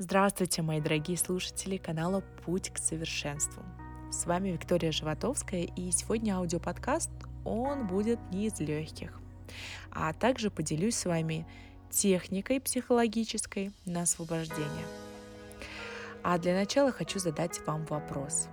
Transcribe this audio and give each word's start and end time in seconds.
Здравствуйте, 0.00 0.62
мои 0.62 0.80
дорогие 0.80 1.18
слушатели 1.18 1.76
канала 1.76 2.22
«Путь 2.44 2.70
к 2.70 2.78
совершенству». 2.78 3.64
С 4.12 4.26
вами 4.26 4.50
Виктория 4.50 4.92
Животовская, 4.92 5.62
и 5.62 5.90
сегодня 5.90 6.36
аудиоподкаст, 6.36 7.10
он 7.44 7.88
будет 7.88 8.20
не 8.30 8.46
из 8.46 8.60
легких. 8.60 9.20
А 9.90 10.12
также 10.12 10.52
поделюсь 10.52 10.94
с 10.94 11.04
вами 11.04 11.48
техникой 11.90 12.60
психологической 12.60 13.72
на 13.86 14.02
освобождение. 14.02 14.86
А 16.22 16.38
для 16.38 16.54
начала 16.54 16.92
хочу 16.92 17.18
задать 17.18 17.60
вам 17.66 17.84
вопрос. 17.86 18.46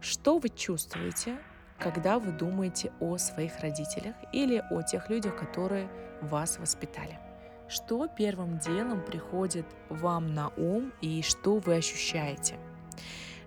Что 0.00 0.38
вы 0.38 0.48
чувствуете, 0.48 1.38
когда 1.78 2.18
вы 2.18 2.32
думаете 2.32 2.90
о 2.98 3.16
своих 3.16 3.60
родителях 3.60 4.16
или 4.32 4.60
о 4.72 4.82
тех 4.82 5.08
людях, 5.08 5.36
которые 5.36 5.88
вас 6.20 6.58
воспитали? 6.58 7.31
Что 7.72 8.06
первым 8.06 8.58
делом 8.58 9.02
приходит 9.02 9.64
вам 9.88 10.34
на 10.34 10.48
ум 10.58 10.92
и 11.00 11.22
что 11.22 11.56
вы 11.56 11.76
ощущаете? 11.76 12.56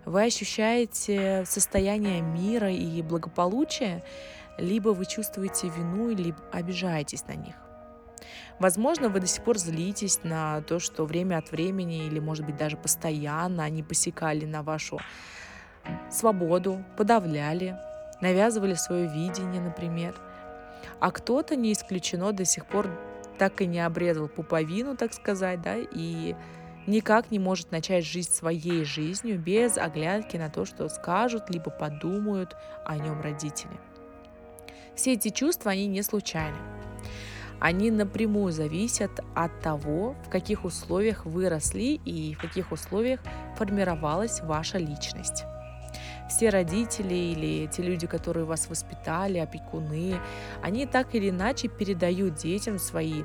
Вы 0.04 0.23
ощущаете 0.23 1.44
состояние 1.45 2.23
мира 2.23 2.72
и 2.72 3.04
благополучия, 3.04 4.04
либо 4.58 4.90
вы 4.90 5.05
чувствуете 5.05 5.70
вину, 5.70 6.09
либо 6.09 6.40
обижаетесь 6.52 7.27
на 7.27 7.35
них. 7.35 7.54
Возможно, 8.58 9.09
вы 9.09 9.20
до 9.20 9.27
сих 9.27 9.44
пор 9.44 9.59
злитесь 9.59 10.23
на 10.23 10.63
то, 10.63 10.80
что 10.80 11.05
время 11.05 11.38
от 11.38 11.52
времени 11.52 12.07
или, 12.07 12.18
может 12.18 12.48
быть, 12.48 12.57
даже 12.57 12.77
постоянно 12.77 13.63
они 13.63 13.84
посекали 13.84 14.46
на 14.46 14.63
вашу 14.63 14.99
свободу, 16.10 16.84
подавляли, 16.98 17.77
навязывали 18.21 18.73
свое 18.73 19.05
видение, 19.07 19.62
например. 19.62 20.20
А 20.99 21.12
кто-то, 21.12 21.55
не 21.55 21.73
исключено, 21.73 22.32
до 22.32 22.44
сих 22.44 22.66
пор 22.66 22.90
так 23.38 23.62
и 23.62 23.66
не 23.66 23.80
обрезал 23.80 24.27
пуповину, 24.27 24.95
так 24.95 25.13
сказать, 25.13 25.62
да, 25.62 25.76
и 25.77 26.35
никак 26.88 27.31
не 27.31 27.39
может 27.39 27.71
начать 27.71 28.05
жизнь 28.05 28.31
своей 28.31 28.85
жизнью 28.85 29.39
без 29.39 29.77
оглядки 29.77 30.38
на 30.38 30.49
то, 30.49 30.65
что 30.65 30.87
скажут, 30.90 31.49
либо 31.49 31.71
подумают 31.71 32.55
о 32.85 32.98
нем 32.98 33.21
родители. 33.21 33.77
Все 34.95 35.13
эти 35.13 35.29
чувства, 35.29 35.71
они 35.71 35.87
не 35.87 36.01
случайны. 36.01 36.57
Они 37.60 37.90
напрямую 37.90 38.51
зависят 38.51 39.12
от 39.34 39.60
того, 39.62 40.15
в 40.26 40.29
каких 40.29 40.65
условиях 40.65 41.26
вы 41.26 41.49
росли 41.49 41.95
и 42.05 42.34
в 42.34 42.40
каких 42.40 42.71
условиях 42.71 43.21
формировалась 43.57 44.41
ваша 44.41 44.77
личность 44.77 45.45
все 46.29 46.49
родители 46.49 47.13
или 47.13 47.68
те 47.68 47.84
люди, 47.84 48.07
которые 48.07 48.45
вас 48.45 48.70
воспитали, 48.70 49.37
опекуны, 49.37 50.20
они 50.62 50.85
так 50.85 51.15
или 51.15 51.29
иначе 51.29 51.67
передают 51.67 52.35
детям 52.35 52.79
свои 52.79 53.23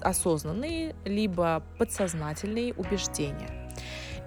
осознанные 0.00 0.94
либо 1.04 1.62
подсознательные 1.78 2.74
убеждения. 2.74 3.70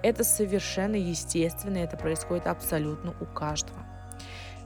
Это 0.01 0.23
совершенно 0.23 0.95
естественно, 0.95 1.77
это 1.77 1.97
происходит 1.97 2.47
абсолютно 2.47 3.15
у 3.19 3.25
каждого. 3.25 3.85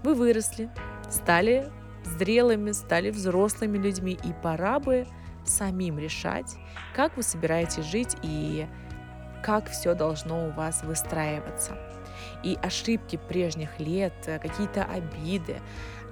Вы 0.03 0.13
выросли, 0.13 0.69
стали 1.09 1.69
зрелыми, 2.03 2.71
стали 2.71 3.09
взрослыми 3.09 3.77
людьми, 3.77 4.17
и 4.23 4.33
пора 4.41 4.79
бы 4.79 5.05
самим 5.45 5.99
решать, 5.99 6.55
как 6.95 7.17
вы 7.17 7.23
собираетесь 7.23 7.85
жить 7.85 8.15
и 8.21 8.67
как 9.43 9.69
все 9.69 9.93
должно 9.95 10.47
у 10.47 10.51
вас 10.51 10.83
выстраиваться. 10.83 11.88
И 12.43 12.57
ошибки 12.61 13.19
прежних 13.27 13.79
лет, 13.79 14.13
э, 14.25 14.39
какие-то 14.39 14.83
обиды, 14.83 15.61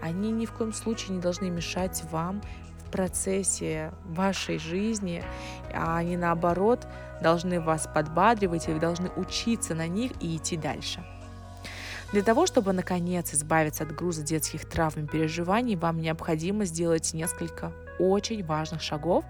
они 0.02 0.32
ни 0.32 0.46
в 0.46 0.52
коем 0.52 0.74
случае 0.74 1.16
не 1.16 1.22
должны 1.22 1.50
мешать 1.50 2.04
вам 2.12 2.42
в 2.86 2.92
процессе 2.92 3.92
вашей 4.06 4.60
жизни, 4.60 5.24
а 5.74 5.98
они 5.98 6.18
наоборот 6.18 6.88
должны 7.22 7.60
вас 7.60 7.88
подбадривать, 7.94 8.68
и 8.68 8.74
вы 8.74 8.80
должны 8.80 9.10
учиться 9.16 9.76
на 9.76 9.88
них 9.88 10.12
и 10.22 10.38
идти 10.38 10.58
дальше. 10.58 11.04
Для 12.14 12.24
того, 12.24 12.46
чтобы 12.46 12.72
наконец 12.72 13.34
избавиться 13.34 13.84
от 13.84 13.94
груза 13.94 14.24
детских 14.24 14.68
травм 14.68 15.04
и 15.04 15.08
переживаний, 15.08 15.76
вам 15.76 16.00
необходимо 16.00 16.64
сделать 16.64 17.14
несколько 17.14 17.74
очень 18.00 18.46
важных 18.46 18.82
шагов, 18.82 19.26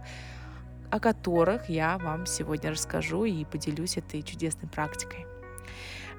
о 0.92 1.00
которых 1.00 1.70
я 1.70 1.98
вам 1.98 2.28
сегодня 2.28 2.72
расскажу 2.72 3.26
и 3.26 3.46
поделюсь 3.46 3.98
этой 3.98 4.22
чудесной 4.22 4.70
практикой. 4.70 5.26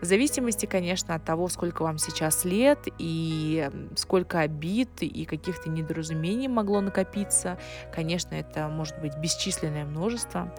В 0.00 0.04
зависимости, 0.04 0.66
конечно, 0.66 1.14
от 1.14 1.24
того, 1.24 1.48
сколько 1.48 1.82
вам 1.82 1.98
сейчас 1.98 2.44
лет 2.44 2.78
и 2.98 3.68
сколько 3.96 4.40
обид 4.40 5.02
и 5.02 5.24
каких-то 5.24 5.68
недоразумений 5.70 6.46
могло 6.46 6.80
накопиться, 6.80 7.58
конечно, 7.92 8.34
это 8.34 8.68
может 8.68 9.00
быть 9.00 9.16
бесчисленное 9.16 9.84
множество. 9.84 10.54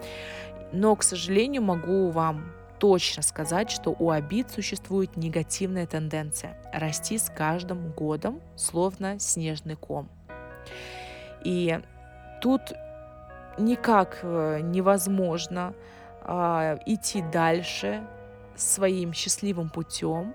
Но, 0.72 0.94
к 0.94 1.02
сожалению, 1.02 1.62
могу 1.62 2.10
вам 2.10 2.52
точно 2.78 3.22
сказать, 3.22 3.70
что 3.70 3.94
у 3.98 4.10
обид 4.10 4.50
существует 4.50 5.16
негативная 5.16 5.86
тенденция 5.86 6.56
расти 6.72 7.16
с 7.18 7.30
каждым 7.30 7.92
годом, 7.92 8.40
словно 8.56 9.18
снежный 9.18 9.76
ком. 9.76 10.08
И 11.44 11.80
тут 12.40 12.60
никак 13.58 14.20
э, 14.22 14.60
невозможно 14.62 15.74
э, 16.22 16.78
идти 16.86 17.22
дальше 17.22 18.02
своим 18.60 19.12
счастливым 19.12 19.68
путем, 19.68 20.34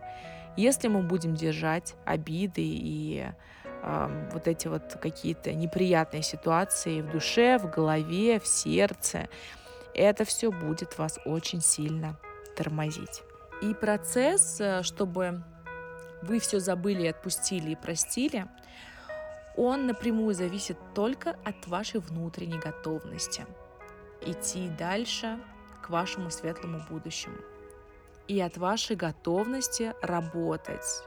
если 0.57 0.87
мы 0.87 1.01
будем 1.01 1.35
держать 1.35 1.95
обиды 2.05 2.61
и 2.63 3.25
э, 3.83 4.29
вот 4.31 4.47
эти 4.47 4.67
вот 4.67 4.97
какие-то 5.01 5.53
неприятные 5.53 6.23
ситуации 6.23 7.01
в 7.01 7.11
душе, 7.11 7.57
в 7.57 7.69
голове, 7.69 8.39
в 8.39 8.47
сердце, 8.47 9.27
это 9.93 10.25
все 10.25 10.51
будет 10.51 10.97
вас 10.97 11.19
очень 11.25 11.61
сильно 11.61 12.17
тормозить. 12.55 13.23
И 13.61 13.73
процесс, 13.73 14.59
э, 14.59 14.81
чтобы 14.83 15.43
вы 16.21 16.39
все 16.39 16.59
забыли, 16.59 17.07
отпустили 17.07 17.71
и 17.71 17.75
простили, 17.75 18.45
он 19.57 19.87
напрямую 19.87 20.33
зависит 20.35 20.77
только 20.93 21.37
от 21.45 21.67
вашей 21.67 21.99
внутренней 21.99 22.59
готовности 22.59 23.45
идти 24.21 24.69
дальше 24.69 25.39
к 25.81 25.89
вашему 25.89 26.29
светлому 26.29 26.81
будущему 26.89 27.37
и 28.27 28.39
от 28.39 28.57
вашей 28.57 28.95
готовности 28.95 29.93
работать 30.01 31.03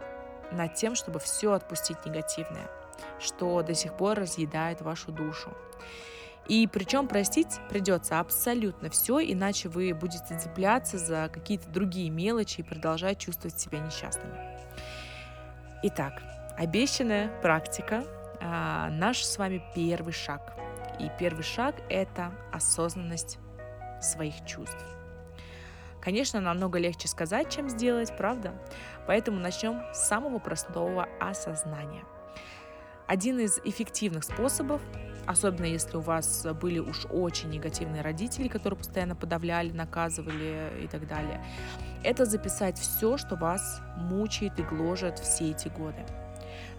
над 0.53 0.75
тем, 0.75 0.95
чтобы 0.95 1.19
все 1.19 1.53
отпустить 1.53 2.05
негативное, 2.07 2.71
что 3.19 3.63
до 3.63 3.75
сих 3.75 3.97
пор 3.97 4.19
разъедает 4.19 4.81
вашу 4.81 5.13
душу. 5.13 5.51
И 6.49 6.67
причем 6.67 7.09
простить 7.09 7.61
придется 7.69 8.21
абсолютно 8.21 8.89
все, 8.89 9.21
иначе 9.21 9.69
вы 9.69 9.93
будете 9.93 10.39
цепляться 10.39 10.97
за 10.97 11.29
какие-то 11.31 11.69
другие 11.69 12.09
мелочи 12.09 12.61
и 12.61 12.63
продолжать 12.63 13.19
чувствовать 13.19 13.61
себя 13.61 13.81
несчастными. 13.81 14.35
Итак, 15.83 16.23
обещанная 16.57 17.29
практика 17.43 18.05
а, 18.41 18.89
наш 18.91 19.25
с 19.25 19.37
вами 19.37 19.63
первый 19.75 20.13
шаг. 20.13 20.55
И 20.99 21.11
первый 21.19 21.45
шаг– 21.45 21.77
это 21.91 22.33
осознанность 22.51 23.39
своих 24.01 24.45
чувств. 24.47 24.98
Конечно, 26.01 26.41
намного 26.41 26.79
легче 26.79 27.09
сказать, 27.09 27.53
чем 27.53 27.69
сделать, 27.69 28.17
правда? 28.17 28.53
Поэтому 29.07 29.41
начнем 29.41 29.83
с 29.93 30.09
самого 30.09 30.39
простого 30.39 31.09
осознания. 31.21 32.05
Один 33.07 33.41
из 33.41 33.59
эффективных 33.65 34.25
способов, 34.25 34.83
особенно 35.27 35.65
если 35.65 35.97
у 35.97 36.01
вас 36.01 36.47
были 36.61 36.79
уж 36.79 37.07
очень 37.07 37.49
негативные 37.49 38.03
родители, 38.03 38.49
которые 38.49 38.77
постоянно 38.79 39.17
подавляли, 39.17 39.73
наказывали 39.73 40.71
и 40.83 40.87
так 40.87 41.09
далее, 41.09 41.43
это 42.05 42.27
записать 42.27 42.79
все, 42.79 43.17
что 43.17 43.35
вас 43.37 43.81
мучает 43.97 44.59
и 44.61 44.63
гложет 44.63 45.19
все 45.19 45.51
эти 45.51 45.69
годы. 45.69 46.05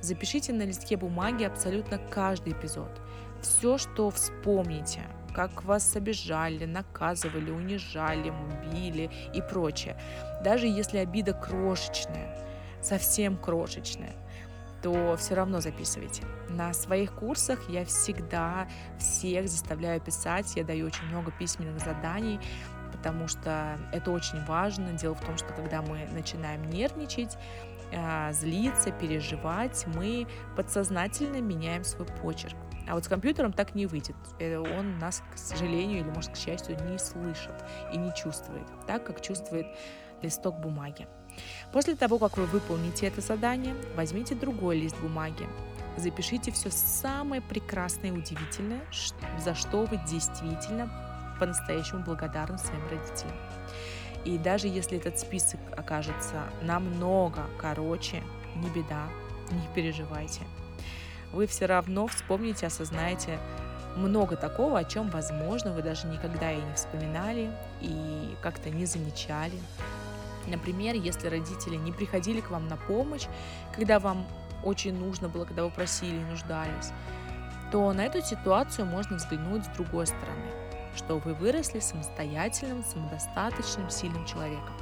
Запишите 0.01 0.53
на 0.53 0.63
листке 0.63 0.97
бумаги 0.97 1.43
абсолютно 1.43 1.97
каждый 1.97 2.53
эпизод. 2.53 3.01
Все, 3.41 3.77
что 3.77 4.09
вспомните, 4.11 5.01
как 5.39 5.63
вас 5.63 5.95
обижали, 5.95 6.65
наказывали, 6.65 7.49
унижали, 7.49 8.33
били 8.73 9.09
и 9.33 9.41
прочее. 9.41 9.95
Даже 10.43 10.67
если 10.67 10.97
обида 10.97 11.31
крошечная, 11.31 12.45
совсем 12.81 13.37
крошечная, 13.37 14.15
то 14.81 15.15
все 15.15 15.35
равно 15.35 15.61
записывайте. 15.61 16.23
На 16.49 16.73
своих 16.73 17.13
курсах 17.13 17.69
я 17.69 17.85
всегда 17.85 18.67
всех 18.97 19.47
заставляю 19.47 20.01
писать, 20.01 20.57
я 20.57 20.65
даю 20.65 20.87
очень 20.87 21.05
много 21.05 21.31
письменных 21.31 21.79
заданий, 21.79 22.41
потому 22.91 23.29
что 23.29 23.79
это 23.93 24.11
очень 24.11 24.43
важно. 24.43 24.91
Дело 24.91 25.15
в 25.15 25.21
том, 25.21 25.37
что 25.37 25.53
когда 25.53 25.81
мы 25.81 26.05
начинаем 26.11 26.69
нервничать, 26.69 27.37
а, 27.93 28.33
злиться, 28.33 28.91
переживать, 28.91 29.85
мы 29.95 30.27
подсознательно 30.57 31.39
меняем 31.39 31.85
свой 31.85 32.07
почерк. 32.07 32.57
А 32.89 32.95
вот 32.95 33.05
с 33.05 33.07
компьютером 33.07 33.53
так 33.53 33.75
не 33.75 33.85
выйдет. 33.85 34.15
Э, 34.39 34.57
он 34.57 34.97
нас, 34.97 35.21
к 35.31 35.37
сожалению, 35.37 35.99
или, 35.99 36.09
может, 36.09 36.31
к 36.31 36.35
счастью, 36.35 36.75
не 36.89 36.97
слышит 36.97 37.53
и 37.93 37.97
не 37.97 38.13
чувствует, 38.15 38.65
так 38.87 39.05
как 39.05 39.21
чувствует 39.21 39.67
листок 40.23 40.59
бумаги. 40.59 41.07
После 41.71 41.95
того, 41.95 42.17
как 42.17 42.37
вы 42.37 42.45
выполните 42.45 43.05
это 43.05 43.21
задание, 43.21 43.75
возьмите 43.95 44.33
другой 44.33 44.79
лист 44.79 44.99
бумаги, 44.99 45.47
запишите 45.97 46.51
все 46.51 46.71
самое 46.71 47.41
прекрасное 47.41 48.09
и 48.09 48.13
удивительное, 48.13 48.81
за 49.37 49.53
что 49.53 49.85
вы 49.85 49.99
действительно 50.09 50.89
по-настоящему 51.39 52.03
благодарны 52.03 52.57
своим 52.57 52.81
родителям. 52.89 53.37
И 54.25 54.37
даже 54.39 54.67
если 54.67 54.97
этот 54.97 55.19
список 55.19 55.59
окажется 55.77 56.43
намного 56.63 57.45
короче, 57.59 58.23
не 58.55 58.69
беда, 58.71 59.07
не 59.51 59.67
переживайте. 59.75 60.41
Вы 61.31 61.47
все 61.47 61.65
равно 61.65 62.07
вспомните, 62.07 62.67
осознаете 62.67 63.39
много 63.95 64.35
такого, 64.35 64.79
о 64.79 64.83
чем, 64.83 65.09
возможно, 65.09 65.73
вы 65.73 65.81
даже 65.81 66.07
никогда 66.07 66.51
и 66.51 66.61
не 66.61 66.73
вспоминали, 66.73 67.51
и 67.81 68.35
как-то 68.41 68.69
не 68.69 68.85
замечали. 68.85 69.59
Например, 70.47 70.95
если 70.95 71.27
родители 71.27 71.75
не 71.75 71.91
приходили 71.91 72.41
к 72.41 72.49
вам 72.49 72.67
на 72.67 72.77
помощь, 72.77 73.27
когда 73.75 73.99
вам 73.99 74.25
очень 74.63 74.97
нужно 74.97 75.29
было, 75.29 75.45
когда 75.45 75.63
вы 75.63 75.69
просили 75.69 76.15
и 76.15 76.25
нуждались, 76.25 76.91
то 77.71 77.93
на 77.93 78.01
эту 78.01 78.21
ситуацию 78.21 78.85
можно 78.87 79.17
взглянуть 79.17 79.65
с 79.65 79.69
другой 79.69 80.07
стороны, 80.07 80.49
что 80.95 81.19
вы 81.19 81.33
выросли 81.33 81.79
самостоятельным, 81.79 82.83
самодостаточным, 82.83 83.89
сильным 83.89 84.25
человеком. 84.25 84.73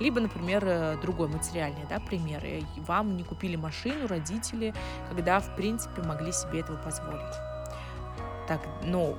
Либо, 0.00 0.20
например, 0.20 0.64
э, 0.64 0.96
другой 1.00 1.28
материальный 1.28 1.86
да, 1.88 2.00
пример. 2.00 2.44
Вам 2.86 3.16
не 3.16 3.24
купили 3.24 3.56
машину 3.56 4.06
родители, 4.06 4.74
когда, 5.08 5.40
в 5.40 5.56
принципе, 5.56 6.02
могли 6.02 6.32
себе 6.32 6.60
этого 6.60 6.76
позволить. 6.76 7.34
Так, 8.46 8.60
ну, 8.84 9.18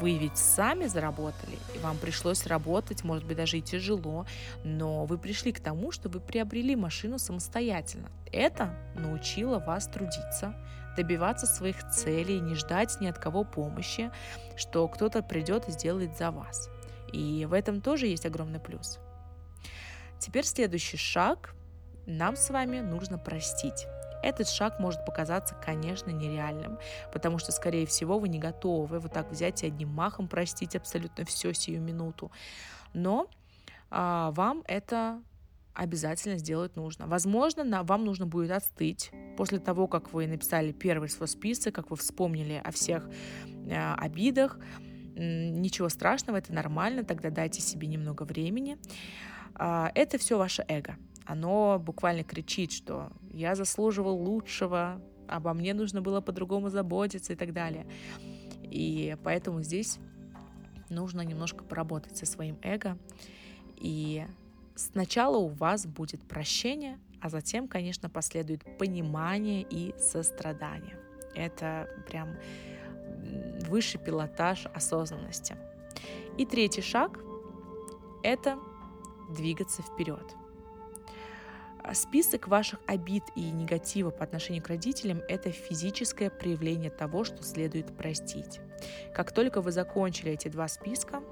вы 0.00 0.18
ведь 0.18 0.36
сами 0.36 0.86
заработали, 0.86 1.58
и 1.74 1.78
вам 1.78 1.96
пришлось 1.96 2.46
работать, 2.46 3.02
может 3.02 3.24
быть, 3.24 3.36
даже 3.36 3.58
и 3.58 3.62
тяжело, 3.62 4.26
но 4.62 5.06
вы 5.06 5.18
пришли 5.18 5.52
к 5.52 5.60
тому, 5.60 5.90
что 5.90 6.08
вы 6.08 6.20
приобрели 6.20 6.76
машину 6.76 7.18
самостоятельно. 7.18 8.10
Это 8.32 8.74
научило 8.94 9.58
вас 9.58 9.86
трудиться, 9.86 10.54
добиваться 10.96 11.46
своих 11.46 11.88
целей, 11.90 12.40
не 12.40 12.54
ждать 12.54 12.98
ни 13.00 13.06
от 13.06 13.18
кого 13.18 13.44
помощи, 13.44 14.10
что 14.56 14.86
кто-то 14.88 15.22
придет 15.22 15.68
и 15.68 15.72
сделает 15.72 16.16
за 16.16 16.30
вас. 16.30 16.68
И 17.12 17.46
в 17.46 17.52
этом 17.52 17.80
тоже 17.80 18.06
есть 18.06 18.26
огромный 18.26 18.60
плюс. 18.60 18.98
Теперь 20.18 20.44
следующий 20.44 20.96
шаг. 20.96 21.54
Нам 22.06 22.36
с 22.36 22.50
вами 22.50 22.80
нужно 22.80 23.18
простить. 23.18 23.86
Этот 24.22 24.48
шаг 24.48 24.80
может 24.80 25.04
показаться, 25.04 25.54
конечно, 25.54 26.10
нереальным, 26.10 26.78
потому 27.12 27.38
что, 27.38 27.52
скорее 27.52 27.86
всего, 27.86 28.18
вы 28.18 28.28
не 28.28 28.38
готовы 28.38 28.98
вот 28.98 29.12
так 29.12 29.30
взять 29.30 29.62
и 29.62 29.66
одним 29.66 29.90
махом 29.90 30.28
простить 30.28 30.74
абсолютно 30.74 31.24
все 31.24 31.52
сию 31.52 31.80
минуту. 31.80 32.32
Но 32.92 33.28
а, 33.90 34.30
вам 34.32 34.64
это 34.66 35.20
обязательно 35.74 36.38
сделать 36.38 36.74
нужно. 36.74 37.06
Возможно, 37.06 37.62
на, 37.62 37.82
вам 37.82 38.04
нужно 38.04 38.26
будет 38.26 38.50
остыть 38.50 39.10
после 39.36 39.58
того, 39.58 39.86
как 39.86 40.12
вы 40.12 40.26
написали 40.26 40.72
первый 40.72 41.08
свой 41.08 41.28
список, 41.28 41.74
как 41.74 41.90
вы 41.90 41.96
вспомнили 41.96 42.60
о 42.64 42.72
всех 42.72 43.08
э, 43.46 43.94
обидах. 43.94 44.58
Ничего 45.14 45.88
страшного, 45.88 46.38
это 46.38 46.52
нормально, 46.52 47.04
тогда 47.04 47.30
дайте 47.30 47.60
себе 47.60 47.88
немного 47.88 48.24
времени. 48.24 48.78
Э, 49.58 49.88
это 49.94 50.18
все 50.18 50.38
ваше 50.38 50.64
эго 50.68 50.96
оно 51.26 51.78
буквально 51.78 52.22
кричит, 52.22 52.72
что 52.72 53.10
я 53.32 53.54
заслуживал 53.54 54.16
лучшего, 54.16 55.02
обо 55.28 55.52
мне 55.52 55.74
нужно 55.74 56.00
было 56.00 56.20
по-другому 56.20 56.70
заботиться 56.70 57.32
и 57.32 57.36
так 57.36 57.52
далее. 57.52 57.86
И 58.62 59.16
поэтому 59.24 59.62
здесь 59.62 59.98
нужно 60.88 61.22
немножко 61.22 61.64
поработать 61.64 62.16
со 62.16 62.26
своим 62.26 62.58
эго. 62.62 62.96
И 63.76 64.24
сначала 64.76 65.36
у 65.36 65.48
вас 65.48 65.86
будет 65.86 66.22
прощение, 66.22 66.98
а 67.20 67.28
затем, 67.28 67.66
конечно, 67.66 68.08
последует 68.08 68.62
понимание 68.78 69.66
и 69.68 69.94
сострадание. 69.98 70.96
Это 71.34 71.88
прям 72.06 72.36
высший 73.68 73.98
пилотаж 73.98 74.66
осознанности. 74.66 75.56
И 76.38 76.46
третий 76.46 76.82
шаг— 76.82 77.18
это 78.22 78.58
двигаться 79.28 79.82
вперед— 79.82 80.34
список 81.94 82.48
ваших 82.48 82.80
обид 82.86 83.24
и 83.34 83.50
негатива 83.50 84.10
по 84.10 84.24
отношению 84.24 84.62
к 84.62 84.68
родителям– 84.68 85.20
это 85.28 85.50
физическое 85.50 86.30
проявление 86.30 86.90
того, 86.90 87.24
что 87.24 87.42
следует 87.42 87.96
простить. 87.96 88.60
Как 89.14 89.32
только 89.32 89.60
вы 89.60 89.72
закончили 89.72 90.32
эти 90.32 90.48
два 90.48 90.68
списка, 90.68 91.22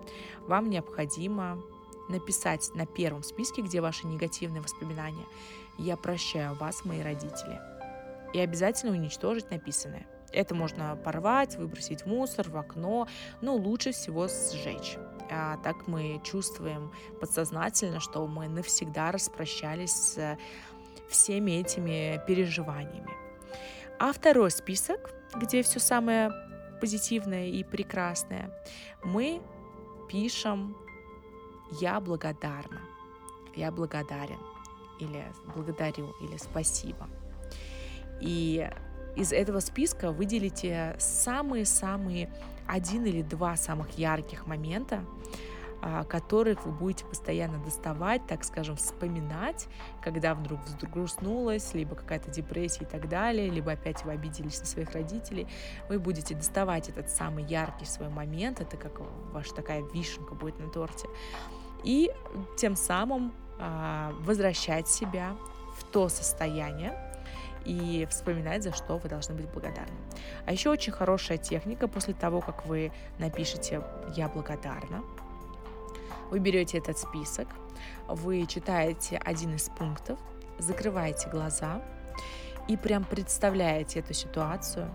вам 0.41 0.71
необходимо 0.71 1.61
написать 2.09 2.71
на 2.75 2.87
первом 2.87 3.23
списке, 3.23 3.63
где 3.63 3.81
ваши 3.81 4.07
негативные 4.07 4.63
воспоминания, 4.63 5.25
«Я 5.79 5.97
прощаю 5.97 6.55
вас, 6.55 6.85
мои 6.85 7.03
родители», 7.03 7.59
и 8.33 8.39
обязательно 8.39 8.93
уничтожить 8.93 9.51
написанное. 9.51 10.07
Это 10.33 10.55
можно 10.55 10.97
порвать, 10.97 11.57
выбросить 11.57 12.03
в 12.03 12.07
мусор, 12.07 12.51
в 12.51 12.57
окно, 12.57 13.07
но 13.41 13.55
лучше 13.55 13.93
всего 13.93 14.27
сжечь. 14.29 14.97
А 15.37 15.57
так 15.57 15.89
мы 15.89 16.21
чувствуем 16.23 16.93
подсознательно, 17.21 17.99
что 17.99 18.27
мы 18.27 18.47
навсегда 18.49 19.11
распрощались 19.11 19.93
с 19.93 20.39
всеми 21.09 21.53
этими 21.53 22.23
переживаниями. 22.27 23.11
А 23.99 24.13
второй 24.13 24.51
список, 24.51 25.13
где 25.35 25.63
все 25.63 25.81
самое 25.81 26.31
позитивное 26.81 27.47
и 27.47 27.65
прекрасное, 27.65 28.51
мы 29.03 29.43
пишем 30.09 30.77
«Я 31.81 32.01
благодарна», 32.01 32.81
«Я 33.57 33.73
благодарен» 33.73 34.41
или 35.01 35.25
«Благодарю» 35.55 36.15
или 36.21 36.37
«Спасибо». 36.37 37.09
И 38.21 38.69
из 39.17 39.33
этого 39.33 39.61
списка 39.61 40.13
выделите 40.13 40.97
самые-самые 40.99 42.31
один 42.67 43.05
или 43.05 43.23
два 43.23 43.57
самых 43.57 43.99
ярких 43.99 44.47
момента, 44.47 45.05
а, 45.87 46.03
которых 46.05 46.65
вы 46.65 46.73
будете 46.73 47.05
постоянно 47.05 47.63
доставать, 47.63 48.27
так 48.27 48.43
скажем, 48.43 48.77
вспоминать, 48.77 49.69
когда 50.01 50.35
вдруг 50.35 50.61
грустнулась, 50.81 51.75
либо 51.75 51.95
какая-то 51.95 52.31
депрессия 52.31 52.85
и 52.85 52.87
так 52.87 53.07
далее, 53.09 53.51
либо 53.51 53.73
опять 53.73 54.03
вы 54.05 54.13
обиделись 54.13 54.61
на 54.61 54.67
своих 54.67 54.93
родителей, 54.93 55.47
вы 55.91 55.99
будете 55.99 56.35
доставать 56.35 56.89
этот 56.89 57.11
самый 57.11 57.45
яркий 57.45 57.85
свой 57.85 58.09
момент, 58.09 58.61
это 58.63 58.79
как 58.79 58.99
ваша 59.31 59.55
такая 59.55 59.83
вишенка 59.93 60.35
будет 60.35 60.59
на 60.59 60.71
торте, 60.71 61.07
и 61.83 62.11
тем 62.57 62.77
самым 62.77 63.35
а, 63.59 64.15
возвращать 64.21 64.89
себя 64.89 65.37
в 65.77 65.85
то 65.85 66.09
состояние, 66.09 66.99
и 67.65 68.07
вспоминать, 68.11 68.63
за 68.63 68.73
что 68.73 68.99
вы 68.99 69.09
должны 69.09 69.35
быть 69.35 69.49
благодарны. 69.49 69.97
А 70.47 70.53
еще 70.53 70.71
очень 70.71 70.93
хорошая 70.93 71.39
техника 71.39 71.89
после 71.89 72.15
того, 72.15 72.41
как 72.41 72.67
вы 72.67 72.93
напишете 73.19 73.83
«Я 74.15 74.29
благодарна», 74.29 75.03
вы 76.31 76.39
берете 76.39 76.79
этот 76.79 76.99
список, 76.99 77.49
вы 78.09 78.47
читаете 78.47 79.19
один 79.19 79.55
из 79.55 79.69
пунктов, 79.69 80.19
закрываете 80.59 81.29
глаза 81.29 81.83
и 82.67 82.77
прям 82.77 83.05
представляете 83.05 84.01
эту 84.01 84.15
ситуацию, 84.15 84.91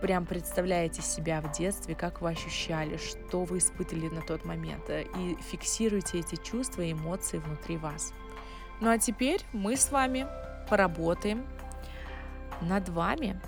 прям 0.00 0.26
представляете 0.26 1.02
себя 1.02 1.40
в 1.40 1.52
детстве, 1.52 1.94
как 1.94 2.20
вы 2.20 2.30
ощущали, 2.30 2.96
что 2.96 3.44
вы 3.44 3.58
испытывали 3.58 4.08
на 4.08 4.22
тот 4.22 4.44
момент, 4.44 4.90
и 4.90 5.36
фиксируете 5.50 6.20
эти 6.20 6.36
чувства 6.36 6.82
и 6.82 6.92
эмоции 6.92 7.38
внутри 7.38 7.76
вас. 7.76 8.12
Ну 8.80 8.90
а 8.90 8.98
теперь 8.98 9.42
мы 9.52 9.76
с 9.76 9.90
вами 9.90 10.26
поработаем 10.68 11.46
над 12.60 12.88
вами. 12.88 13.40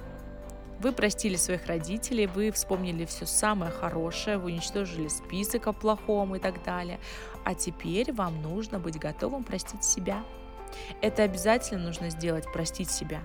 Вы 0.80 0.92
простили 0.92 1.36
своих 1.36 1.66
родителей, 1.66 2.26
вы 2.26 2.50
вспомнили 2.50 3.04
все 3.04 3.24
самое 3.24 3.70
хорошее, 3.70 4.38
вы 4.38 4.46
уничтожили 4.46 5.06
список 5.06 5.68
о 5.68 5.72
плохом 5.72 6.34
и 6.34 6.40
так 6.40 6.64
далее. 6.64 6.98
А 7.44 7.54
теперь 7.54 8.12
вам 8.12 8.42
нужно 8.42 8.80
быть 8.80 8.98
готовым 8.98 9.44
простить 9.44 9.84
себя. 9.84 10.24
Это 11.00 11.22
обязательно 11.22 11.84
нужно 11.84 12.10
сделать, 12.10 12.50
простить 12.52 12.90
себя. 12.90 13.22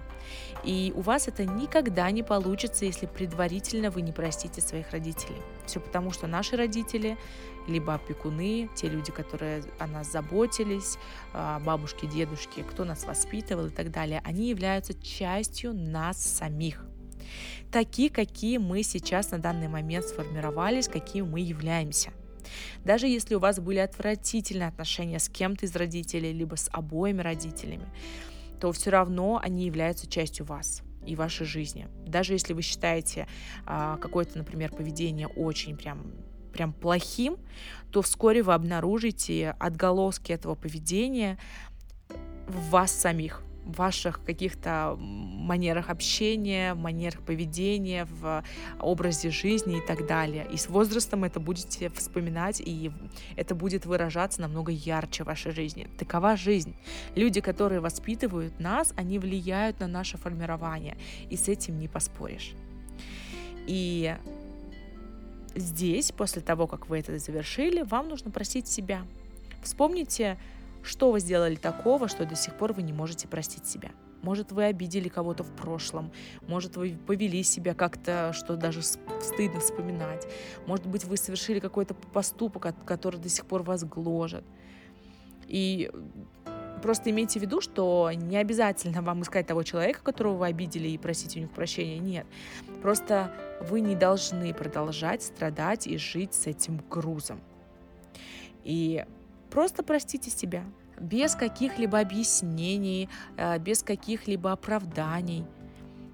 И 0.63 0.91
у 0.95 1.01
вас 1.01 1.27
это 1.27 1.45
никогда 1.45 2.09
не 2.11 2.23
получится, 2.23 2.85
если 2.85 3.05
предварительно 3.05 3.89
вы 3.89 4.01
не 4.01 4.11
простите 4.11 4.61
своих 4.61 4.91
родителей. 4.91 5.41
Все 5.65 5.79
потому, 5.79 6.11
что 6.11 6.27
наши 6.27 6.55
родители 6.55 7.17
либо 7.67 7.95
опекуны, 7.95 8.69
те 8.75 8.87
люди, 8.87 9.11
которые 9.11 9.63
о 9.77 9.87
нас 9.87 10.11
заботились, 10.11 10.97
а, 11.33 11.59
бабушки, 11.59 12.05
дедушки, 12.05 12.63
кто 12.63 12.85
нас 12.85 13.05
воспитывал 13.05 13.67
и 13.67 13.71
так 13.71 13.91
далее, 13.91 14.21
они 14.23 14.47
являются 14.47 14.93
частью 14.93 15.73
нас 15.73 16.21
самих. 16.21 16.85
Такие, 17.71 18.09
какие 18.09 18.57
мы 18.57 18.83
сейчас 18.83 19.31
на 19.31 19.39
данный 19.39 19.67
момент 19.67 20.05
сформировались, 20.05 20.87
какие 20.87 21.21
мы 21.21 21.41
являемся. 21.41 22.11
Даже 22.83 23.07
если 23.07 23.35
у 23.35 23.39
вас 23.39 23.59
были 23.59 23.79
отвратительные 23.79 24.67
отношения 24.67 25.19
с 25.19 25.29
кем-то 25.29 25.65
из 25.65 25.75
родителей, 25.75 26.33
либо 26.33 26.55
с 26.55 26.69
обоими 26.71 27.21
родителями, 27.21 27.87
то 28.59 28.71
все 28.71 28.89
равно 28.89 29.39
они 29.41 29.65
являются 29.65 30.07
частью 30.07 30.45
вас 30.45 30.81
и 31.05 31.15
вашей 31.15 31.45
жизни. 31.45 31.87
Даже 32.05 32.33
если 32.33 32.53
вы 32.53 32.61
считаете 32.61 33.27
а, 33.65 33.97
какое-то, 33.97 34.37
например, 34.37 34.71
поведение 34.71 35.27
очень 35.27 35.77
прям 35.77 36.11
прям 36.51 36.73
плохим, 36.73 37.37
то 37.91 38.01
вскоре 38.01 38.41
вы 38.41 38.53
обнаружите 38.53 39.55
отголоски 39.59 40.31
этого 40.31 40.55
поведения 40.55 41.37
в 42.47 42.69
вас 42.71 42.91
самих. 42.91 43.43
Ваших 43.67 44.23
каких-то 44.23 44.95
манерах 44.97 45.89
общения, 45.89 46.73
манерах 46.73 47.21
поведения, 47.21 48.07
в 48.19 48.43
образе 48.79 49.29
жизни 49.29 49.79
и 49.79 49.85
так 49.85 50.07
далее. 50.07 50.47
И 50.51 50.57
с 50.57 50.67
возрастом 50.67 51.23
это 51.23 51.39
будете 51.39 51.89
вспоминать, 51.89 52.61
и 52.63 52.91
это 53.35 53.55
будет 53.55 53.85
выражаться 53.85 54.41
намного 54.41 54.71
ярче 54.71 55.23
в 55.23 55.27
вашей 55.27 55.51
жизни. 55.51 55.87
Такова 55.97 56.37
жизнь. 56.37 56.75
Люди, 57.15 57.41
которые 57.41 57.79
воспитывают 57.79 58.59
нас, 58.59 58.93
они 58.95 59.19
влияют 59.19 59.79
на 59.79 59.87
наше 59.87 60.17
формирование, 60.17 60.97
и 61.29 61.37
с 61.37 61.47
этим 61.47 61.79
не 61.79 61.87
поспоришь. 61.87 62.53
И 63.67 64.15
здесь, 65.55 66.11
после 66.11 66.41
того, 66.41 66.67
как 66.67 66.87
вы 66.87 66.99
это 66.99 67.17
завершили, 67.19 67.81
вам 67.81 68.07
нужно 68.09 68.31
простить 68.31 68.67
себя. 68.67 69.01
Вспомните, 69.63 70.37
что 70.87 71.11
вы 71.11 71.19
сделали 71.19 71.55
такого, 71.55 72.07
что 72.07 72.25
до 72.25 72.35
сих 72.35 72.55
пор 72.55 72.73
вы 72.73 72.81
не 72.81 72.93
можете 72.93 73.27
простить 73.27 73.65
себя? 73.65 73.91
Может, 74.21 74.51
вы 74.51 74.65
обидели 74.65 75.09
кого-то 75.09 75.43
в 75.43 75.55
прошлом, 75.55 76.11
может, 76.47 76.75
вы 76.75 76.97
повели 77.05 77.43
себя 77.43 77.73
как-то, 77.75 78.31
что 78.33 78.55
даже 78.55 78.81
стыдно 78.81 79.59
вспоминать. 79.59 80.27
Может 80.65 80.87
быть, 80.87 81.05
вы 81.05 81.17
совершили 81.17 81.59
какой-то 81.59 81.93
поступок, 81.93 82.73
который 82.85 83.19
до 83.19 83.29
сих 83.29 83.45
пор 83.45 83.61
вас 83.61 83.83
гложет. 83.83 84.43
И 85.47 85.91
просто 86.81 87.09
имейте 87.11 87.39
в 87.39 87.43
виду, 87.43 87.61
что 87.61 88.11
не 88.13 88.37
обязательно 88.37 89.01
вам 89.01 89.21
искать 89.21 89.47
того 89.47 89.63
человека, 89.63 90.01
которого 90.03 90.37
вы 90.37 90.47
обидели, 90.47 90.87
и 90.87 90.97
просить 90.97 91.37
у 91.37 91.39
них 91.39 91.51
прощения. 91.51 91.99
Нет. 91.99 92.25
Просто 92.81 93.31
вы 93.61 93.81
не 93.81 93.95
должны 93.95 94.53
продолжать 94.53 95.23
страдать 95.23 95.87
и 95.87 95.97
жить 95.97 96.33
с 96.33 96.47
этим 96.47 96.81
грузом. 96.89 97.39
И 98.63 99.05
Просто 99.57 99.81
простите 99.81 100.29
себя, 100.29 100.63
без 100.99 101.33
каких-либо 101.33 101.99
объяснений, 101.99 103.09
э, 103.37 103.57
без 103.57 103.81
каких-либо 103.81 104.51
оправданий. 104.51 105.45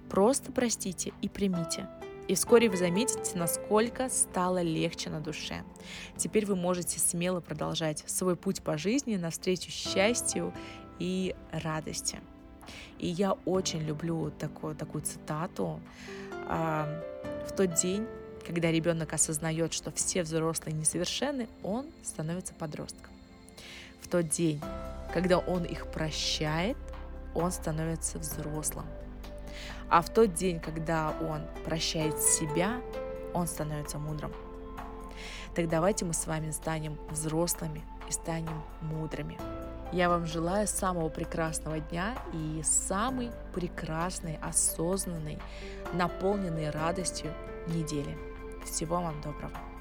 Просто 0.10 0.54
простите 0.54 1.12
и 1.22 1.28
примите. 1.28 1.90
И 2.30 2.36
вскоре 2.36 2.70
вы 2.70 2.78
заметите, 2.78 3.38
насколько 3.38 4.08
стало 4.08 4.62
легче 4.62 5.10
на 5.10 5.20
душе. 5.20 5.66
Теперь 6.16 6.46
вы 6.46 6.56
можете 6.56 7.02
смело 7.02 7.42
продолжать 7.42 8.06
свой 8.08 8.38
путь 8.38 8.62
по 8.62 8.78
жизни 8.78 9.18
навстречу 9.18 9.70
счастью 9.72 10.54
и 11.00 11.36
радости. 11.52 12.22
И 12.98 13.10
я 13.10 13.34
очень 13.44 13.82
люблю 13.82 14.32
такую, 14.40 14.74
такую 14.74 15.04
цитату. 15.04 15.82
А, 16.48 16.88
в 17.46 17.52
тот 17.52 17.74
день, 17.74 18.08
когда 18.48 18.72
ребенок 18.72 19.12
осознает, 19.12 19.74
что 19.74 19.92
все 19.92 20.24
взрослые 20.24 20.74
несовершенны, 20.74 21.50
он 21.62 21.88
становится 22.04 22.54
подростком 22.54 23.13
в 24.04 24.08
тот 24.08 24.28
день, 24.28 24.62
когда 25.14 25.38
он 25.38 25.64
их 25.64 25.88
прощает, 25.88 26.78
он 27.34 27.52
становится 27.52 28.20
взрослым. 28.20 28.86
А 29.90 30.02
в 30.02 30.10
тот 30.10 30.34
день, 30.34 30.60
когда 30.60 31.14
он 31.22 31.42
прощает 31.64 32.20
себя, 32.20 32.82
он 33.34 33.48
становится 33.48 33.98
мудрым. 33.98 34.32
Так 35.56 35.70
давайте 35.70 36.06
мы 36.06 36.14
с 36.14 36.28
вами 36.28 36.52
станем 36.52 36.98
взрослыми 37.10 37.84
и 38.10 38.12
станем 38.12 38.62
мудрыми. 38.82 39.38
Я 39.92 40.10
вам 40.10 40.26
желаю 40.26 40.68
самого 40.68 41.10
прекрасного 41.10 41.80
дня 41.80 42.16
и 42.34 42.62
самой 42.64 43.32
прекрасной, 43.54 44.40
осознанной, 44.42 45.40
наполненной 45.94 46.72
радостью 46.72 47.32
недели. 47.68 48.18
Всего 48.66 49.02
вам 49.02 49.22
доброго. 49.22 49.73